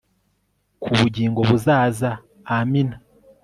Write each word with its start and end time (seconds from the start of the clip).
k'ubugingo 0.81 1.39
buzaza 1.49 2.09
amina 2.57 2.97